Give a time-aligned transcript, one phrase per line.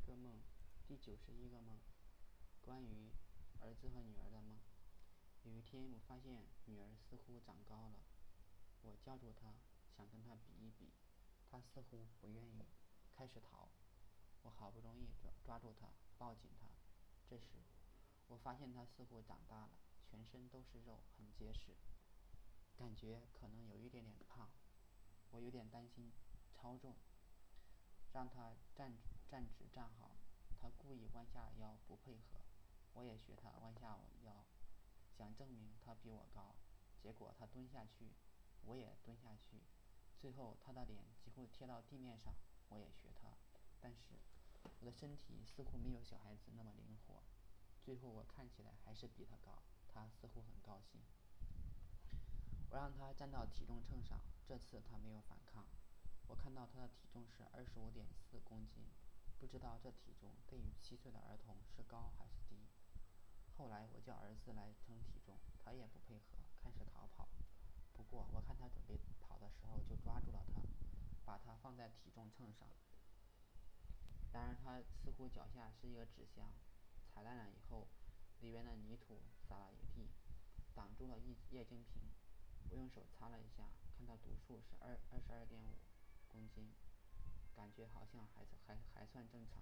[0.00, 0.40] 个梦，
[0.86, 1.78] 第九十一个梦，
[2.60, 3.10] 关于
[3.60, 4.58] 儿子和女儿的梦。
[5.44, 8.00] 有一天，我发现女儿似乎长高了，
[8.82, 9.54] 我叫住她，
[9.96, 10.92] 想跟她比一比，
[11.50, 12.64] 她似乎不愿意，
[13.12, 13.68] 开始逃。
[14.42, 16.68] 我好不容易抓抓住她，抱紧她。
[17.26, 17.64] 这时，
[18.28, 19.70] 我发现她似乎长大了，
[20.04, 21.76] 全身都是肉，很结实，
[22.76, 24.50] 感觉可能有一点点胖。
[25.30, 26.12] 我有点担心
[26.54, 26.96] 超重。
[28.12, 28.96] 让她站
[29.30, 30.10] 站直站好，
[30.58, 32.40] 他故意弯下腰不配合，
[32.94, 34.46] 我也学他弯下腰，
[35.12, 36.54] 想证明他比我高。
[36.98, 38.12] 结果他蹲下去，
[38.64, 39.62] 我也蹲下去，
[40.18, 42.34] 最后他的脸几乎贴到地面上，
[42.70, 43.36] 我也学他。
[43.80, 44.18] 但是
[44.80, 47.22] 我的身体似乎没有小孩子那么灵活，
[47.84, 51.00] 最后我看起来还是比他高，他似乎很高兴。
[52.70, 55.64] 我让他站到体重秤上，这次他没有反抗。
[56.26, 58.84] 我看到他的体重是二十五点四公斤，
[59.38, 62.56] 不知道这体重对于七岁的儿童是高还是低。
[63.56, 67.28] 后来我叫儿子来称体重，他也不配合，开始逃跑。
[67.94, 70.62] 不过我看他准备跑的时候，就抓住了他，
[71.24, 72.68] 把他放在体重秤上。
[74.32, 76.52] 然而他似乎脚下是一个纸箱，
[77.06, 77.88] 踩烂了以后，
[78.40, 80.08] 里面的泥土撒了一地，
[80.74, 82.02] 挡住了液液晶屏。
[82.70, 85.74] 我用手擦了一下，看到读数是二二十二点五
[86.28, 86.70] 公斤，
[87.58, 89.60] 感觉好像还还还算正常。